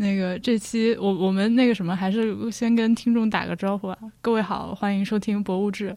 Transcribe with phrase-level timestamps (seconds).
[0.00, 3.98] 那个这期我我们那个什么，还是先跟听众打个招呼啊！
[4.22, 5.90] 各位好，欢迎收听《博物志》。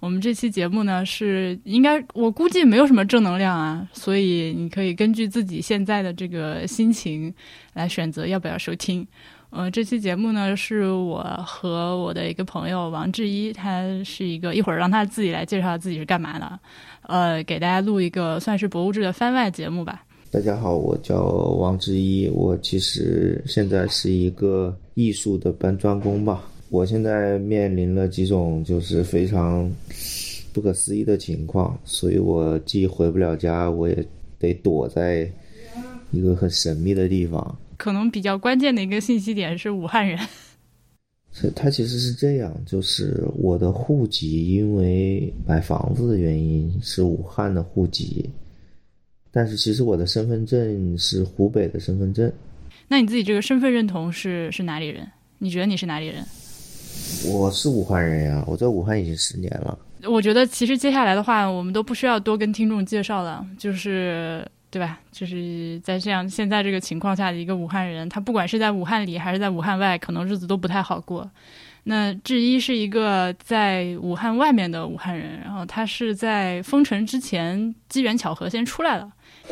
[0.00, 7.34] 我们这期节目呢是应该我估计没有什么正能量啊，所以你可以根据自己现在的这个心情
[7.72, 9.06] 来选择要不要收听。
[9.48, 16.60] 呃，这期节目呢是我和我的一个朋友王志一，他是一个一会儿让他自己来介绍自己是干嘛的，
[17.04, 20.04] 呃，给大家录一个算是博物志的番外节目吧。
[20.30, 26.52] 大家好，我叫王志一，我其实现在是一个艺术的搬砖工吧。
[26.68, 29.70] 我现在面临了几种就是非常
[30.52, 34.06] 不可思议的情况，所以我既回不了家，我也
[34.38, 35.26] 得躲在
[36.10, 37.58] 一个很神秘的地方。
[37.78, 40.18] 可能比较关键的一个信息点是武汉人。
[41.32, 48.28] 是，他其实是这样，就是我的户籍因为买房子的原因是武汉的户籍，
[49.30, 52.32] 但是其实我的身份证是湖北的身份证。
[52.88, 55.06] 那你自己这个身份认同是是哪里人？
[55.38, 56.24] 你觉得你是哪里人？
[57.26, 59.78] 我是武汉人呀，我在武汉已经十年了。
[60.04, 65.00] 我觉得其实接下来的话，我们都不需要多跟听众介绍了，就是对吧？
[65.12, 71.28] 就是在这样现在这个情况下的一个武汉人，他不管是在武汉里还是在武汉外，可能日子都不太好过。
[71.88, 79.10] 那志一是一个在武汉外面的武汉人，然后他是在封城之前机缘巧合先出来了。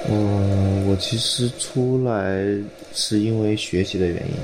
[0.09, 2.45] 嗯，我其实出来
[2.93, 4.35] 是因为学习的原因，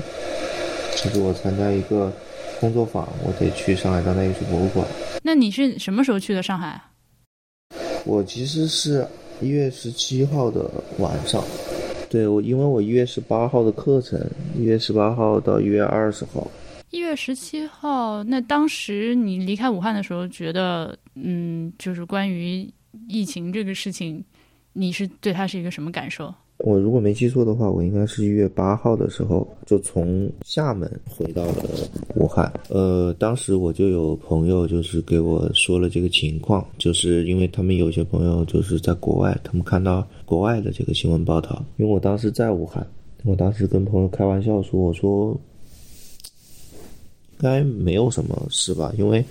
[0.97, 2.11] 就是我参加一个。
[2.59, 4.87] 工作坊，我得去上海当代艺术博物馆。
[5.21, 6.81] 那你是什么时候去的上海？
[8.05, 9.05] 我其实是
[9.41, 11.43] 一月十七号的晚上。
[12.09, 14.17] 对，我因为我一月十八号的课程，
[14.57, 16.49] 一月十八号到一月二十号。
[16.93, 22.69] 一月十七号，那当时你离开武汉的时候，觉得嗯，就是关于
[23.09, 24.23] 疫情这个事情，
[24.73, 26.31] 你是对它是一个什么感受？
[26.59, 31.65] 我如果没记错的话，我应该是一月八号的时候就从厦门回到了
[32.13, 32.53] 武汉。
[32.69, 41.65] 呃，当时我就有朋友就是给我说了这个情况，就是因为他们有些朋友就是在国外，他们看到国外的这个新闻报道。
[41.77, 42.85] 因为我当时在武汉，
[43.23, 45.35] 我当时跟朋友开玩笑说：“我说，
[47.43, 48.93] 应该没有什么事吧？
[48.97, 49.23] 因为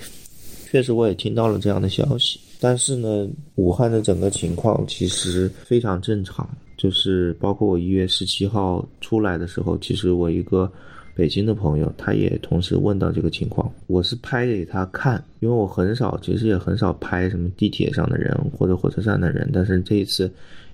[0.71, 2.39] 确实我也听到了这样的消息。
[2.61, 6.47] 但是呢，武汉的整个情况其实非常正常。”
[6.77, 10.71] 就是包括我一月十七号出来的时候，其实我一个
[11.15, 13.73] 北京的朋友，他也同时问到这个情况。
[13.87, 19.49] 我是拍给他看，因为我很少，其实也很少拍什么地铁上的人或者火车站的人。
[19.55, 20.25] 但是这一次，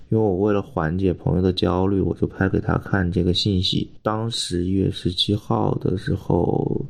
[0.09, 3.87] 因为我为了缓解朋友的焦虑，我就拍给他看这个信息。
[4.01, 6.83] 当时一月十七号的时候，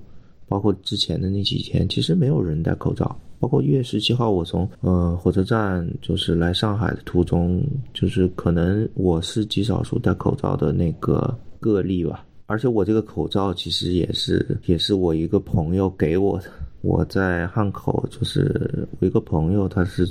[0.50, 3.16] 包括之前的那几天，其实没有人戴口罩。
[3.40, 12.26] 包括一月十七号，我从呃火车站就是来上海的途中，就是可能我是极少数戴口罩的那个个例吧。
[12.48, 16.46] 而且我这个口罩其实也是也是我一个朋友给我的。
[16.82, 20.06] 我在汉口，就是我一个朋友，他是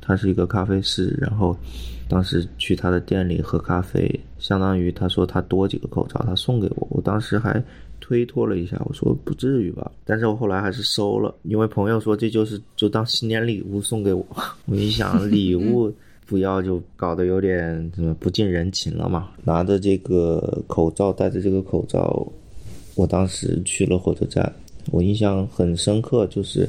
[0.00, 1.56] 他是一个咖啡师，然后
[2.06, 7.64] 当时去他的店里喝咖啡，相当于他说他多几个口罩，他送给我，我当时还。
[8.06, 14.22] 推脱了一下，我说不至于吧，但是我后来还是收了，因为朋友说这就是就当新年礼物送给我。
[14.68, 15.90] 我一想礼物
[16.26, 19.30] 不要就搞得有点怎么不近人情了嘛。
[19.42, 22.30] 拿着这个口罩，戴着这个口罩，
[22.94, 24.54] 我当时去了火车站，
[24.90, 26.68] 我印象很深刻，就是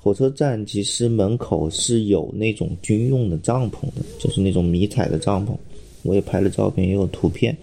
[0.00, 5.50] 火车站其实门口是有那种军用的帐篷的，就是那种迷彩的帐篷，
[6.04, 7.54] 我也拍了照片，也有图片，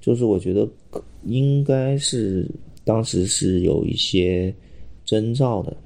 [0.00, 0.68] 就是我觉得。
[1.26, 2.48] 应该是
[2.84, 4.54] 当时是有一些
[5.04, 5.76] 征兆的，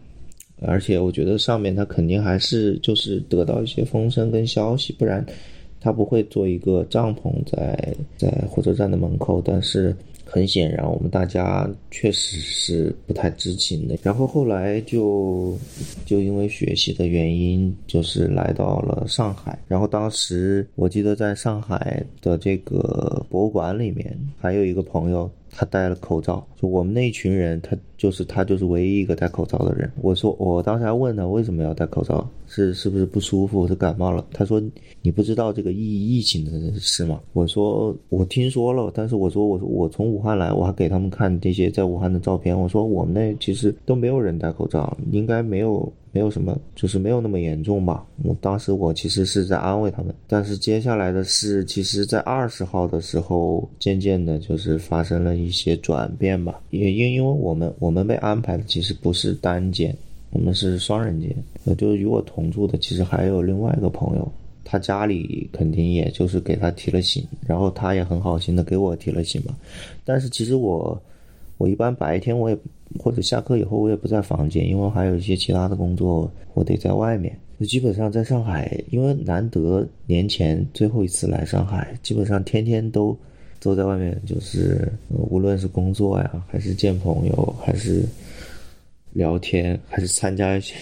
[0.62, 5.24] 而且我觉得上面他肯定还是就是得到一些风声跟消息，不然
[5.80, 9.42] 他不会做一个帐篷在在火车站的门口。
[9.44, 9.96] 但是
[10.30, 13.98] 很显然，我们大家确实是不太知情的。
[14.02, 15.58] 然后后来就
[16.06, 19.58] 就因为学习的原因，就是来到了上海。
[19.66, 25.28] 然后当时我记得在上海的这个博物馆里面，还有一个朋友。
[25.52, 29.92] 他戴了口罩，就我们那一群人，他就是他就是唯一一个戴口罩的人。
[30.00, 34.24] 我说，我当时还问他为什么要戴口罩，是是不是不舒服，是感冒了？
[34.32, 34.58] 他说
[35.02, 37.20] 你不知道这个疫疫情的事吗？
[37.34, 42.58] 我说我听说了，但是我说我说我从武汉来，我还给他们看这些在武汉的照片。
[42.58, 45.92] 我说我们那其实都没有人戴口罩，应该没有。
[46.12, 48.04] 没有什么，就是没有那么严重吧。
[48.24, 56.60] 我当时我其实是在安慰他们，但是接下来的事，其实在二十号的时候，渐渐的就是发生了一些转变吧。
[56.70, 59.92] 也因因为我们我我们被安排的其实不是单间，
[60.31, 61.34] 我们是双人间，
[61.65, 64.33] 呃，就是与我同住的其实还有另外一个朋友，
[64.63, 69.57] 他家里肯定也就是给他提了醒，然后他也很好心的给我提了醒嘛。
[70.04, 71.03] 但是其实我，
[71.59, 72.57] 我一般白天我也
[72.97, 77.37] 或者下课以后我也不在房间，因为还有一些其他的工作，我得在外面。
[77.66, 83.19] 基本上在上海，因为难得年前最后一次来上海，基本上天天都
[83.60, 88.03] 都在外面，就是无论是工作呀，还是见朋友，还是
[89.12, 90.74] 聊天，还是参加一些。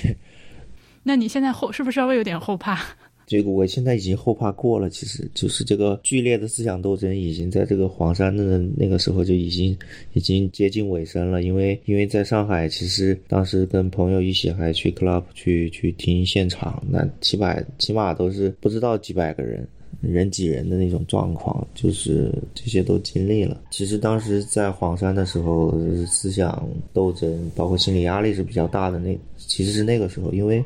[1.03, 2.79] 那你现在后是不是稍微有点后怕？
[3.27, 9.77] 这个我现在已经后怕过了，其实就是这个剧烈的思想斗争已经在这个黄山的那个时候就已经
[10.15, 11.43] 已经接近尾声了。
[11.43, 19.69] 因为因为在上海，其实当时跟朋友一起还去 club 去去听现场，那起码起码都是不知道几百个人，
[20.00, 23.61] 人挤人的那种状况，就是这些都经历了。
[23.71, 25.73] 其实当时在黄山的时候，
[26.06, 28.99] 思想斗争包括心理压力是比较大的。
[28.99, 30.65] 那其实是那个时候，因为。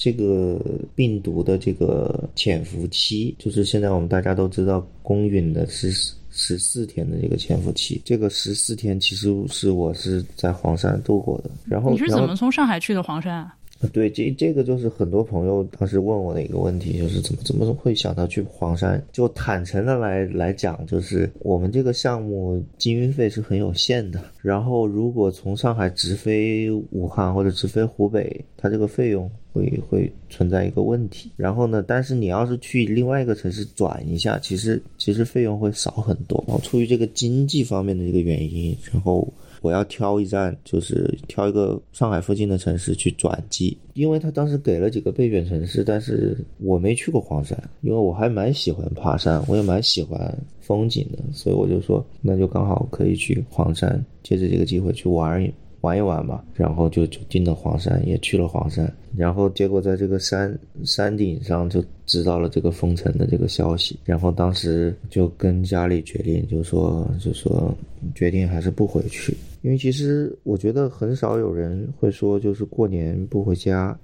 [0.00, 0.60] 这个
[0.94, 5.90] 病毒的这个潜伏期，就是现在我们大家都知道，公允的是
[6.30, 8.00] 十四天的这个潜伏期。
[8.04, 11.50] 这个十四天其实是我是在黄山度过的。
[11.64, 13.56] 然后你是怎么从上海去的黄山啊？
[13.92, 19.00] 对，这这个就是很多朋友当时问我的一个问题，就是怎么怎么会想到去黄山？
[19.12, 24.20] 就坦诚的来来讲，就是我们这个项目经费是很有限的。
[24.42, 31.30] 然后如果从上海直飞武汉或者直飞湖北，它这个费用会会存在一个问题。
[31.36, 36.42] 然后呢，但是你要是去另外一个城市转一下，其实其实费用会少很多。
[36.48, 39.32] 然后出于这个经济方面的这个原因，然后。
[39.62, 55.52] 我要挑一站，就是挑一个上海附近的城市去转机，因为他当时给了几个备选城市，但是我没去过黄山，因为我还蛮喜欢爬山，我也蛮喜欢风景的，所以我就说那就刚好可以去黄山，借着这个机会去玩一
[55.82, 67.72] 玩一玩嘛，然后就就进了黄山，也去了黄山，然后结果在这个山山顶上就知道了这个封城的这个消息，然后当时就跟家里决定，就说就说
[68.14, 69.36] 决定还是不回去。
[69.62, 73.96] 因为其实我觉得很少有人会说就是过年不回家，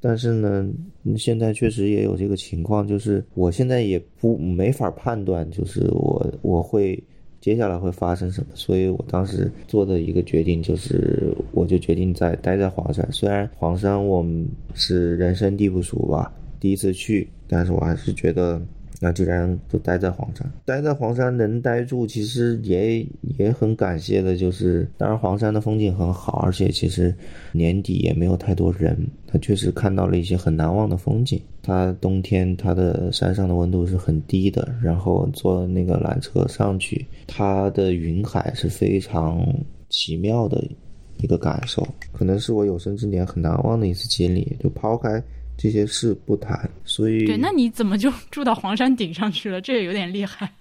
[0.00, 0.68] 但是呢，
[1.16, 7.02] 现在确实也有这个情况，就是我现在也不没法判断，就是我我会
[7.44, 13.06] 接下来会发生什么，所以我当时做的一个决定就是，我就决定在待在黄山。
[13.12, 18.58] 虽然黄山我们是人生地不熟吧，第一次去，但是我还是觉得。
[19.04, 23.06] 那既然就待在黄山，待在黄山能待住，其实也
[23.36, 24.34] 也很感谢的。
[24.34, 27.14] 就是当然黄山的风景很好，而且其实
[27.52, 28.96] 年底也没有太多人。
[29.26, 31.38] 他确实看到了一些很难忘的风景。
[31.60, 39.46] 他冬天他的山上的温度是很低的，然后坐那个缆车上去，它的云海是非常
[39.90, 40.66] 奇妙的
[41.18, 44.56] 一个感受，可能是我有生之年很难忘的一次经历。
[44.60, 45.22] 就抛开。
[45.56, 49.60] 这些事不谈，所以对，那你怎么就 住到黄山顶上去了？
[49.60, 50.52] 这也有点厉害。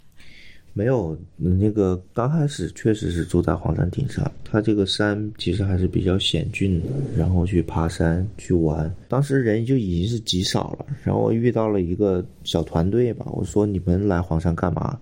[0.75, 10.85] 没有，那个刚开始确实是住在黄山顶上，它这个山其实还是比较险峻的，然后去爬山去玩，当时人就已经是极少了。
[11.03, 14.99] 然后我遇到了一个小团队吧，我说你们来黄山干嘛？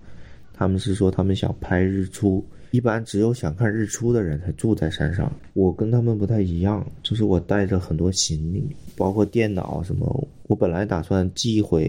[0.52, 2.44] 他们是说他们想拍日出。
[2.72, 5.30] 一般只有想看日出的人才住在山上。
[5.52, 8.66] 我跟他们不太一样，就是我带着很多行李，
[8.96, 10.28] 包括电脑什么。
[10.48, 11.86] 我本来打算寄回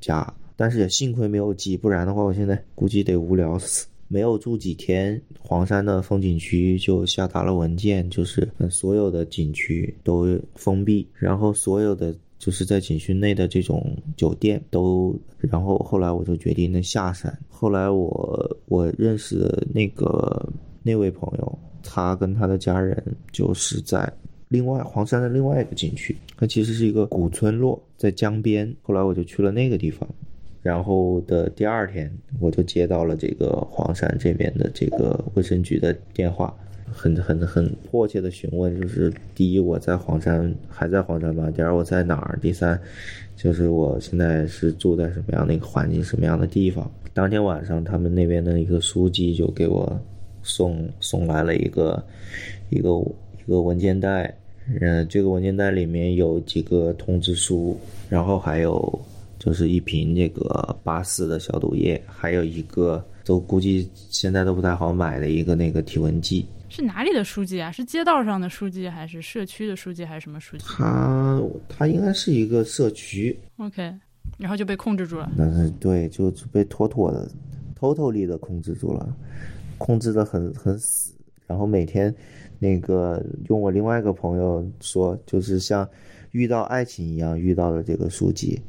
[0.00, 0.26] 家，
[0.56, 3.86] 但是也幸亏没有寄，不然的话，我现在估计得无聊死。
[4.08, 12.14] 没有住几天，黄山的风景区就下达了文件，就是所有的景区都封闭，然后所有的。
[12.44, 17.34] 就是在景区内的这种酒店都，然后后来我就决定的下山。
[17.48, 20.46] 后来我我认识的那个
[20.82, 24.12] 那位朋友，他跟他的家人就是在
[24.48, 28.70] 另外黄山的另外一个景区，它其实是一个古村落，在江边。
[28.82, 30.06] 后来我就去了那个地方，
[30.60, 36.54] 然后的第二天我就接到了这个黄山这边的这个卫生局的电话。
[36.94, 41.50] 很很很迫切的询问，就是第一我在黄山还在黄山吗？
[41.50, 42.38] 第二我在哪儿？
[42.40, 42.80] 第三，
[43.36, 46.88] 就是我现在是住在什么样的一个环境，什么样的地方？
[47.12, 50.00] 当天晚上，他们那边的一个书记就给我
[50.42, 52.02] 送送来了一个
[52.70, 52.90] 一个
[53.44, 54.32] 一个文件袋，
[54.80, 57.76] 嗯，这个文件袋里面有几个通知书，
[58.08, 59.00] 然后还有
[59.38, 66.46] 就是一瓶这个八四的消毒液，还有一个都估计现在都不太好买的一个那个体温计。
[66.68, 67.70] 是哪里的书记啊？
[67.70, 70.64] 是街道上的书记，还是社区的书记，还是什么书记？
[70.66, 73.38] 他他应该是一个社区。
[73.58, 73.94] OK，
[74.38, 75.30] 然后就被控制住了。
[75.38, 77.30] 嗯，对，就被妥妥的、
[77.76, 79.16] 偷偷 y 的控制住了，
[79.78, 81.14] 控制的很很死。
[81.46, 82.12] 然后每天
[82.58, 85.88] 那个用我另外一个朋友说，就是像
[86.32, 88.60] 遇到爱情一样遇到了这个书记，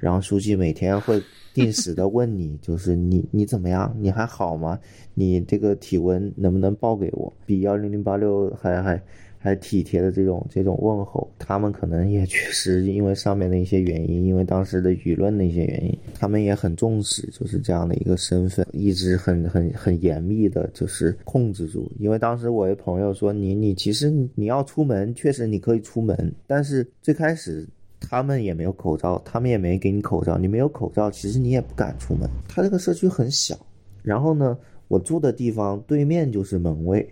[0.00, 1.22] 然后书记每天会
[1.54, 4.78] 定时的问你，就是你你怎么样，你还好吗？
[5.14, 7.32] 你这个体温能不能报给我？
[7.46, 9.02] 比幺零零八六还还。
[9.44, 21.90] 还体贴的这种这种问候，他们可能也确实因为上面的一些原因，因为当时的舆论的一些原因，他们也很重视，就是这样的一个身份，一直很很很严密的，就是控制住。
[21.98, 27.66] 因为当时我一朋友说，你你其实你要出门，确实你可以出门，但是最开始
[28.08, 32.28] 他们也没有口罩，他们也没给你口罩，你没有口罩，其实你也不敢出门。
[32.48, 33.56] 他这个社区很小，
[34.02, 34.56] 然后呢，
[34.88, 37.08] 我住的地方对面就是门卫。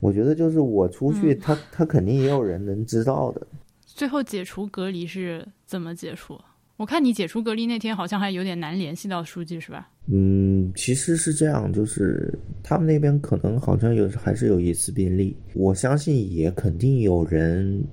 [0.00, 3.46] 我觉得就是我出去，他他肯定也有人能知道的。
[3.84, 6.38] 最后解除隔离是怎么解除？
[6.76, 9.90] 我看你解除隔离那天好像还有点难联系到书记，是吧？
[10.06, 17.84] 嗯，其实是这样，就是他们那边可能好像有还是有一次病例，我相信也肯定有人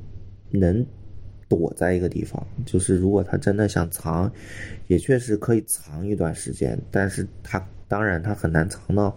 [0.52, 0.86] 能
[1.48, 2.46] 躲在一个地方。
[2.66, 4.32] 就是如果他真的想藏，
[4.88, 9.16] 也确实可以藏一段时间，但是他当然他很难藏到。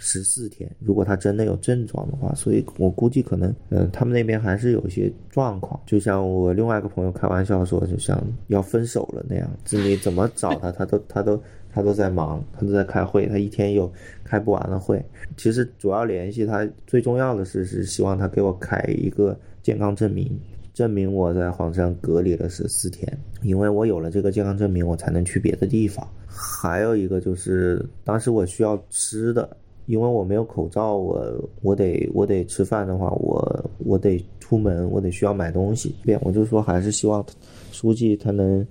[0.00, 5.78] 十四天，如果他真的有症状的话，所以我估计可能，嗯，他们那边还是有一些状况。
[5.84, 8.16] 就像我另外一个朋友开玩笑说，就像
[8.46, 11.42] 要分手了那样，子你怎么找他，他都 他都
[11.72, 13.92] 他都在忙，他都在开会，他一天有
[14.22, 15.04] 开不完的会。
[15.36, 20.30] 其实主要联系他最重要的是是希望他给我开一个健康证明，
[20.78, 26.06] 证明我在黄山隔离了十四天，因为我有了这个健康证明，我才能去别的地方。
[26.28, 29.56] 还有一个就是当时我需要吃的。
[29.86, 35.94] 因为我没有口罩，我我得我得吃饭的话，我我得出门，我得需要买东西。
[36.04, 37.24] 便我就说还是希望
[37.72, 38.64] 书记他能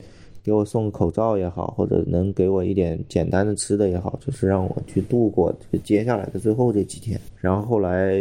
[0.47, 7.19] 给我送口罩也好，或者能给我一点简单的吃的也好，就是让我去度过接下来的最后这几天。
[7.35, 8.13] 然后后来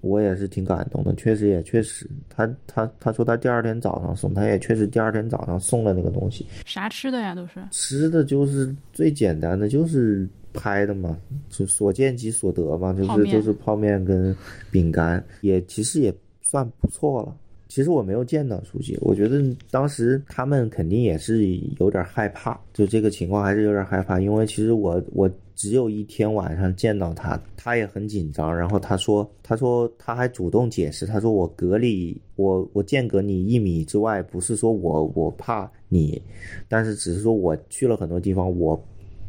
[0.00, 6.46] 我也是挺感动的，确实也确实，他他他说他第二天早上送，他也确实第二天早上送了那个东西。
[6.64, 7.34] 啥吃的呀？
[7.34, 10.26] 都是吃的，就是最简单的，就是。
[10.54, 11.16] 拍的嘛，
[11.48, 14.36] 就所见即所得嘛，就是就是泡面跟
[14.70, 17.34] 饼干，也其实也算不错了。
[17.72, 25.26] 其实我没有见到书记，我觉得当时他们肯定也是有点害怕，就这个情况还是有点害怕，因为其实我我
[25.56, 36.20] 只有一天晚上见到他，他也很紧张，然后他说他说他还主动解释，他说我隔离我我间隔你一米之外，不是说我我怕你，
[36.68, 38.78] 但是只是说我去了很多地方，我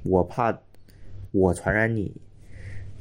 [0.03, 0.53] 我怕。
[1.31, 2.15] 我传染你，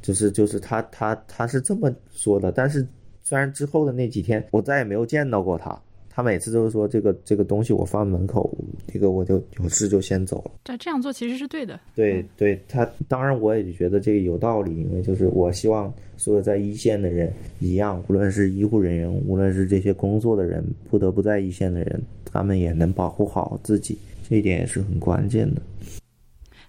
[0.01, 2.83] 就是就是他他他是这么说的，但是
[3.23, 8.55] 虽然之后的那几天我再也没有见到过他，他每次都是说这个这个东西我放门口，
[8.87, 10.51] 这个我就有事就先走了。
[10.65, 11.79] 这这样做其实是对的。
[11.95, 23.97] 对对，他当然我也觉得这个有道理，因为就是我希望所有在一线的人一样，无论是医护人员，无论是这些工作的人，不得不在一线的人，他们也能保护好自己，
[24.29, 25.61] 这一点也是很关键的。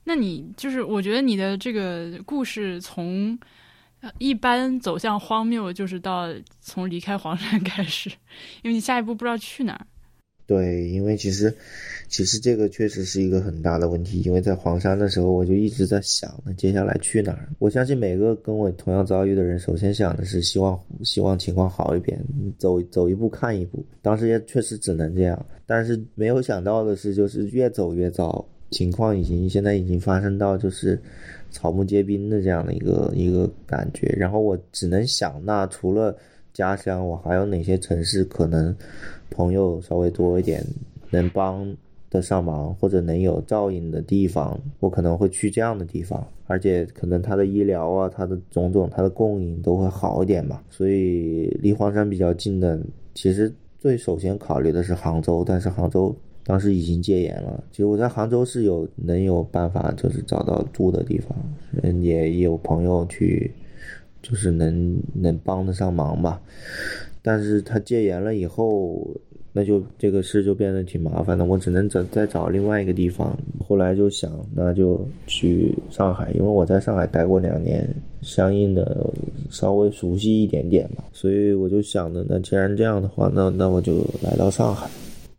[0.05, 3.39] 那你就是，我觉得你的这个故事从
[4.19, 6.29] 一般走向荒谬，就是到
[6.61, 8.11] 从离开黄山开始，
[8.63, 9.87] 因为你下一步不知道去哪儿。
[10.47, 11.55] 对，因为其实
[12.07, 17.49] 其实这个确实是一个很大的问题，因为在黄山的时候，我就一直在想，那接下来去哪儿？
[17.59, 22.23] 我相信每个跟我同样遭遇的人，首先想的是希望希望情况好一点，
[22.59, 23.83] 走走一步看一步。
[24.03, 28.47] 当时也确实只能这样，但是没有想到的是，就是越走越糟。
[28.71, 31.01] 情况已经现在已经发生到就是
[31.55, 36.15] 草木皆兵的这样的一个一个感觉，然后我只能想，那除了
[36.53, 38.75] 家乡，我还有哪些城市可能
[39.31, 40.67] 朋友稍微多一点，
[41.11, 41.65] 能帮
[42.11, 50.61] 得上忙或者能有照应的地方，我可能会去这样的地方，而且可能它的医疗啊，它的种种，它的供应都会好一点嘛。
[50.71, 52.79] 所以离黄山比较近的，
[53.15, 56.13] 其实最首先考虑的是杭州，但是杭州。
[56.47, 61.35] 当时已经戒严了，其实我在杭州是有能有办法，就是找到住的地方，
[61.83, 63.51] 嗯，也有朋友去，
[64.23, 66.41] 就是能能帮得上忙吧。
[67.23, 69.09] 但是他戒严了以后，
[69.55, 73.35] 那就这个事就变得挺麻烦的，我只能找再找另外一个地方。
[73.67, 77.89] 后来就想，那就去上海，因为我在上海待过两年，
[78.21, 79.11] 相应的
[79.49, 84.87] 稍微熟悉一点点嘛，所以我就想着，那既然这样的话，那那我就来到上海。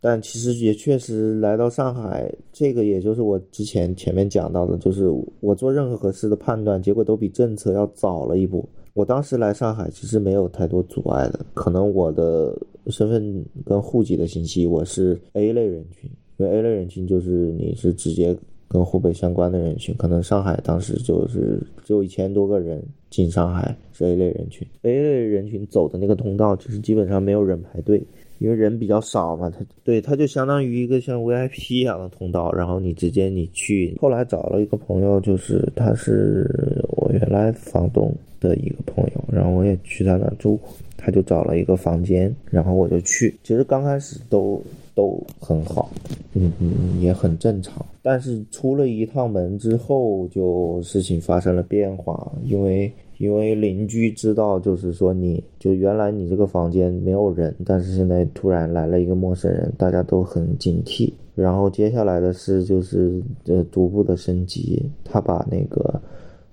[0.00, 5.10] 但其实也确实来到上海，这个也就是我之前前面讲到的，就是
[5.40, 8.68] 我做任何合适的判断，结果都比政策要早了一步。
[8.94, 18.34] 我当时来上海其实没有太多阻碍的，可能我的身份跟户籍的信息我是 A 类人群，因为 A 类人群就是你是直接
[18.68, 28.02] 跟湖北相关的人群，可能上海当时就是只有一千多个人进上海是 A 类人群，A 类人群走的那个通道其实基本上没有人排队，
[28.38, 33.96] 因为人比较少嘛，他对他就相当于一个像 VIP 一样的通道，然后你直接你去。
[34.00, 36.48] 后来找了一个朋友，就是他是
[36.96, 40.58] 我原来房东的一个朋友，然后我也去他那住，
[40.96, 43.34] 他就找了一个房间，然后我就去。
[43.42, 44.62] 其实刚开始都。
[44.96, 45.90] 都很好，
[46.32, 47.84] 嗯嗯，也很正常。
[48.00, 52.32] 但是出了一趟门之后，就事情发生了变化。
[52.46, 61.12] 因为因为邻居知道，就是说你就原来你这个房间没有人，但是现在突然来了一个陌生人，大家都很警惕。
[61.34, 64.90] 然后接下来的事就是呃逐步的升级。
[65.04, 66.00] 他把那个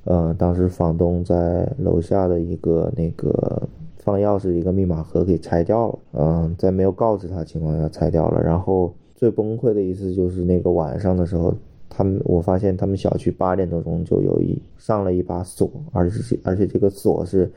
[0.04, 3.68] 呃当时房东在楼下的一个那个。
[4.04, 8.44] 放钥匙一个密码盒给拆掉了，嗯，在没有告知他情况下拆掉了。
[8.44, 11.56] 然后最崩溃的一次就是那个晚上的时候，
[11.96, 17.52] 他们我发现他们小区八点多钟就有一上了一把锁，而且而且这个锁是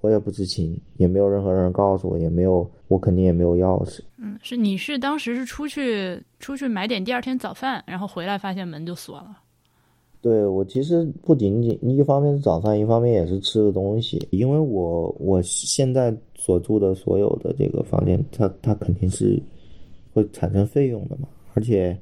[0.00, 4.00] 我也不知情，也没有任何人告诉我，也没有我肯定也没有钥匙。
[4.18, 9.38] 嗯，是你是当时是出去出去买点第二天早饭，然后回来发现门就锁了。
[10.20, 14.26] 对我其实不仅仅一方面是早饭，一方面也是吃的东西。
[14.30, 19.40] 因为我我现在所住的所有的这个房间，它它肯定是
[20.12, 21.28] 会产生费用的嘛。
[21.54, 21.96] 而且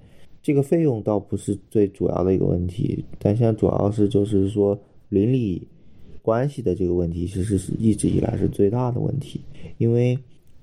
[0.45, 5.67] 这个费用倒不是最主要的一个问题，但现在主要是就是说邻里
[6.21, 9.41] 关系的这个问题，其实是一直以来是最大的问题。
[9.79, 10.17] 因为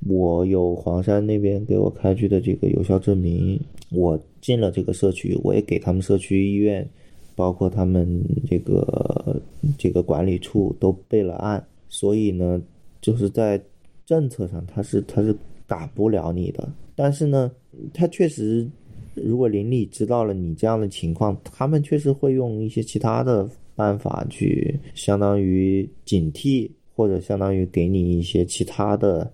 [0.08, 3.60] 我有黄山那边给我开具的这个有效证明，
[3.90, 6.88] 我进了这个社区，我也给他们社区医院。
[7.34, 9.42] 包括他们这个
[9.78, 12.62] 这个管理处都备了案，所以呢，
[13.00, 13.60] 就是在
[14.06, 15.36] 政策上他是他是
[15.66, 16.70] 赶不了你的。
[16.94, 17.50] 但是呢，
[17.94, 18.70] 他确实，
[19.14, 29.32] 如果邻里知道了你这样的情况，他们确实会用一些其他的办法去，相当于警惕或者相当于给你一些其他的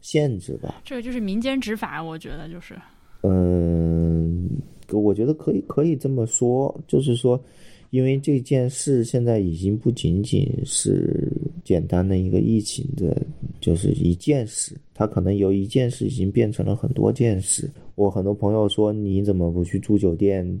[0.00, 0.82] 限制吧。
[0.84, 2.74] 这个就是民间执法，我觉得就是，
[3.22, 4.48] 嗯。
[4.90, 7.38] 我觉得可以可以这么说，就是说，
[7.90, 11.30] 因为这件事现在已经不仅仅是
[11.62, 13.14] 简单的一个疫情的，
[13.60, 17.70] 就是一件事，它可能由一件事已经变成了很多件事。
[17.94, 20.60] 我很多朋友说你怎么不去住酒店？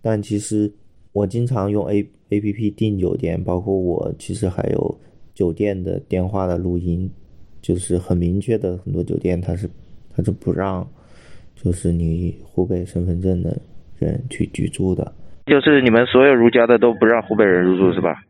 [0.00, 0.72] 但其实
[1.12, 5.00] 我经常用 A A P P 订酒店，包括我其实还有
[5.34, 7.10] 酒店的电话的录音，
[7.60, 9.68] 就是很明确的，很多酒店它是
[10.14, 10.86] 它是不让。
[11.54, 13.56] 就是你湖北身份证的
[13.96, 15.12] 人去居住的，
[15.46, 18.20] 就是你们所有如家的都不让湖北人入住是吧？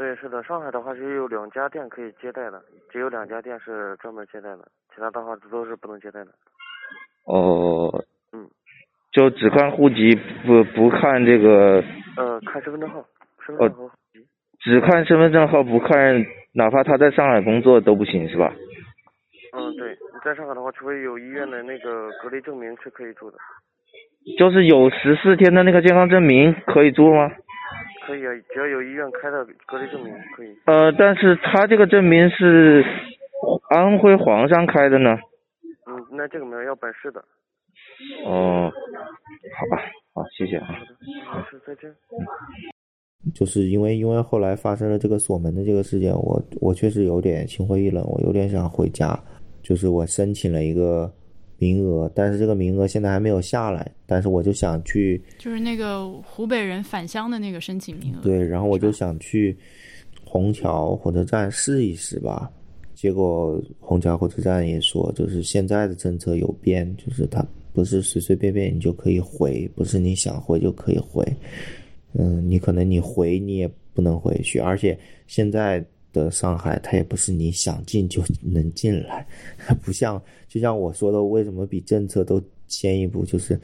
[0.00, 2.58] 对，是的，上海的话是有两家店可以接待的，
[2.90, 4.60] 只有两家店是专门接待的，
[4.94, 6.30] 其他的话都是不能接待的。
[7.26, 8.48] 哦，嗯，
[9.12, 10.14] 就只看户籍，
[10.46, 11.84] 不不看这个。
[12.16, 13.04] 呃，看身份证号，
[13.44, 14.26] 身份证和户籍。
[14.58, 18.54] 只看身份证号，不看，哪怕他在上海工作都不行是吧？
[19.52, 23.36] 嗯，对，你在上海的话，除非有医院的那个隔离证明是可以住的。
[24.38, 27.30] 就是有十四天的那个健康证明可以住吗？
[28.10, 30.48] 可以啊，只要有医院开的隔离证明可以。
[30.66, 32.84] 呃，但是他这个证明是
[33.68, 35.16] 安徽黄山开的呢。
[35.86, 37.20] 嗯，那这个没有要本市的。
[38.26, 38.72] 哦，
[39.56, 40.66] 好吧，好，谢谢啊。
[41.26, 41.94] 好的，再见。
[43.32, 49.16] 就是因为因为后来发生了这个锁门的这个事件，我我确实有点心灰意冷，我有点想回家。
[49.62, 51.12] 就是我申请了一个
[51.60, 58.22] 名额，但是这个名额现在还没有下来，但是我就想去，就是那个湖北人返乡的那个申请名额。
[58.22, 59.54] 对，然后我就想去
[60.24, 62.50] 虹桥火车站试一试吧。
[62.94, 71.22] 结果虹桥火车站也说，就是现在的政策有变，就是它不是随随便便你就可以回，不是你想回就可以回。
[72.14, 79.26] 嗯，你可能你回你也不能回去，而且现在的上海它也不是你想进就能进来，
[79.82, 83.24] 不像就像我说的，为什么比政策都先一步？
[83.24, 83.58] 就是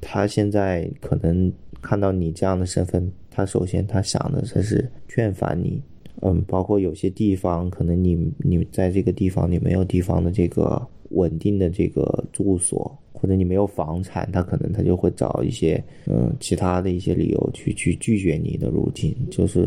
[0.00, 5.82] 他现在可能看到你这样的身份，他首先他想的他是劝返你，
[6.22, 12.96] 嗯，包括有些地方可能你你在这个地方你没有地方的这个稳定的这个住所。
[13.18, 19.16] 或者你没有房产，他可能他就会找一些嗯其他的一些理由去去拒绝你的入境。
[19.30, 19.66] 就是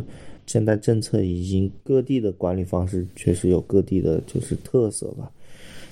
[0.50, 5.32] 现在政策已经各地的管理方式确实有各地的就是特色吧。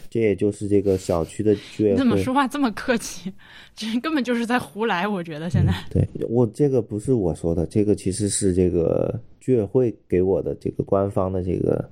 [0.09, 1.91] 这也就是这个小区的居委会。
[1.91, 3.31] 你怎么说话这么客气？
[3.75, 5.07] 这根本就是在胡来。
[5.07, 11.87] 我觉得现在对我这个不是我说的，这个其实是这个居委会给我的这个官方的这个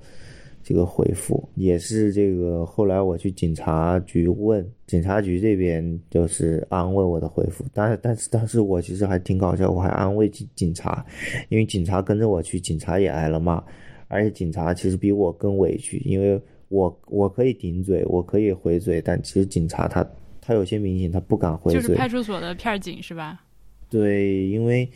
[0.67, 11.05] 这个回复，也是这个后来我去警察局问，警察局这边就是安慰我的回复，但是但是但是我其实还挺搞笑，我还安慰警警察，
[11.49, 13.63] 因为警察跟着我去，警察也挨了骂，
[14.07, 20.03] 而且警察其实比我更委屈，因为我我可以顶嘴，我可以回嘴，但其实警察他
[20.41, 23.39] 他有些民警他不敢回嘴，就是派出所的片警是吧？
[23.87, 24.89] 对，因为。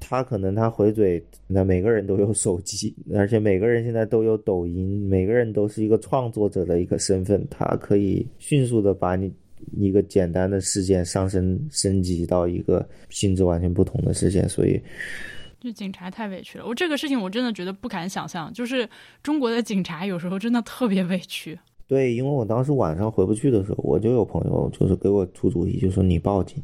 [0.00, 9.32] 他可能他回嘴，那每个人都有手机， 而且每个人现在都有抖音，每个人都是一个创作者的一个身份，他可以迅速的把你
[9.76, 14.80] 一个简单的事件上升升级到一个性质完全不同的事件，所以，
[15.60, 16.66] 就警察太委屈了。
[16.66, 18.88] 我这个事情我真的觉得不敢想象，就是
[19.22, 21.58] 中国的警察有时候真的特别委屈。
[21.86, 26.62] 对，因为我当时晚上回不去的时候，我就有朋友就是给我出主意，就说你报警。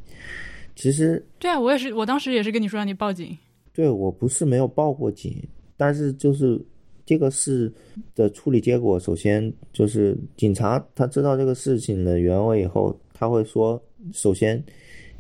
[0.77, 3.37] 其实，对啊，我也是，我当时也是跟你说让你报警。
[3.73, 5.43] 对我不是没有报过警，
[5.77, 6.61] 但是就是
[7.05, 7.73] 这个事
[8.15, 14.62] 的处理结果，首先就是警察他知道这个事情的原委以后，他会说，首先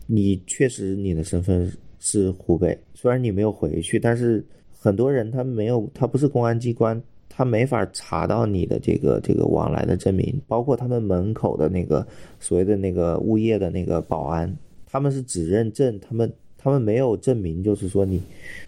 [0.06, 12.06] 你确实你的身份是湖北，虽然你没有回去，但是很多人他没有，他不是公安机关，他没法查到你的这个这个往来的证明，包括他们门口的那个
[12.40, 14.54] 所谓的那个物业的那个保安。
[14.96, 18.18] 他们是只认证，他们他们没有证明，就是说你，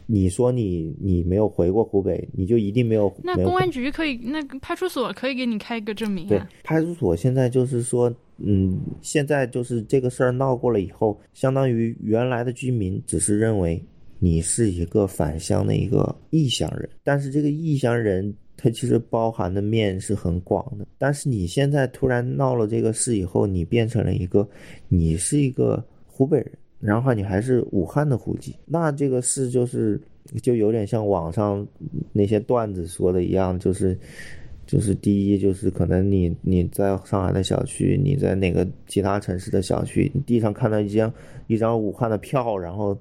[0.05, 3.11] 你说你你没有回过湖北，你就一定没有。
[3.25, 6.29] 那公安局可以，那派出所可以给你开一个证明啊。
[6.29, 13.83] 对，派出所现在就是说，嗯，现在就是这个事儿闹过了以后，相当于原来的居民只是认为
[14.19, 20.87] 你是一个返乡的一个异乡人，但是这个异乡人他其实包含的面是很广的。
[20.99, 24.47] 但是你现在突然闹了这个事以后，你变成了一个，
[24.89, 25.83] 你是一个。
[26.19, 26.51] 湖北人，
[26.81, 30.01] 然后你还是武汉的户籍，那这个事就是
[30.43, 31.65] 就有点像网上
[32.13, 33.97] 那些段子说的一样，就是
[34.67, 41.15] 就是第一就是可能你你在上海的小区，你在哪个其他城市的小区，地上看到一张
[41.47, 42.99] 一张武汉的票，然后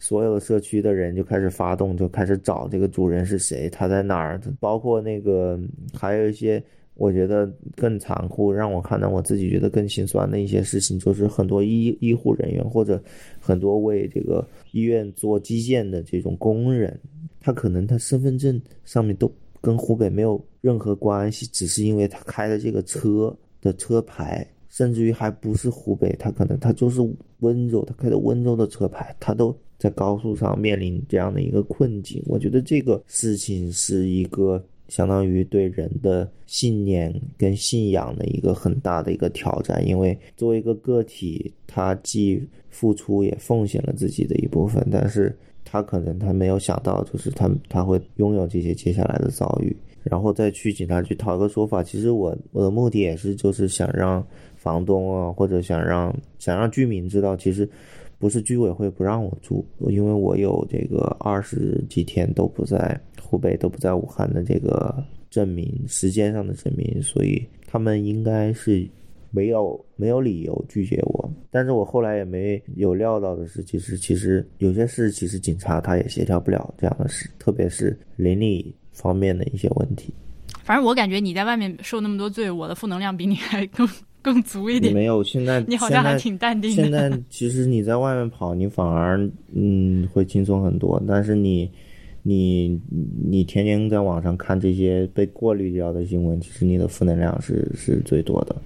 [0.00, 5.56] 所有社区的人就开始发动，就开始找这个主人是谁，他在哪儿，包括那个
[5.94, 6.60] 还有一些。
[6.98, 12.98] 我觉得更残酷，让我看到我自己觉得更心酸的一些事情，就是很多医医护人员或者
[13.38, 16.98] 很多为这个医院做基建的这种工人，
[17.38, 19.30] 他可能他身份证上面都
[19.60, 27.00] 跟湖北没有任何关系，只是因为他开的这个车的车牌，甚至于还不是湖北，他可能他就是
[27.40, 32.22] 温州，他开的温州的车牌，他都在高速上面临这样的一个困境。
[32.24, 34.64] 我觉得这个事情是一个。
[34.88, 51.82] 相当于对人的信念跟信仰的一个很大的一个挑战，因为作为一个个体，他既付出也奉献了自己的一部分，但是他可能他没有想到，就是他他会拥有这些接下来的遭遇，然后再去警察局讨个说法。
[51.82, 57.68] 其实我我的目的也是就是想让房东啊，或者想让想让居民知道，其实
[58.18, 63.00] 不是居委会不让我住，因为我有这个二十几天都不在。
[63.26, 68.88] 湖北都不在武汉的这个证明，时间上的证明，所以他们应该是
[69.32, 71.28] 没有没有理由拒绝我。
[71.50, 80.14] 但是我后来也没有料到的是，其实其实有些事，其实警察他也协调不了这样的事，特别是邻里方面的一些问题。
[80.62, 83.88] 反正我感觉你在外面受那么多罪，我的负能量比你还更
[84.22, 84.94] 更足一点。
[84.94, 86.70] 没有，现在你好像还挺淡定。
[86.70, 89.18] 现在其实你在外面跑，你反而
[89.52, 91.68] 嗯会轻松很多，但是你。
[92.28, 92.80] 你
[93.24, 98.56] 你天天在网上看这些被过滤掉的新闻，其实你的负能量是是最多的。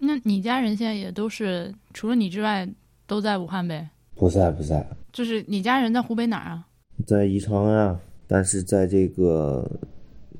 [0.00, 2.68] 那你家人现在也都是除了你之外
[3.06, 3.88] 都在武汉呗？
[4.16, 6.66] 不在不在，就是你家人在湖北哪儿啊？
[7.06, 9.70] 在宜昌啊，但是在这个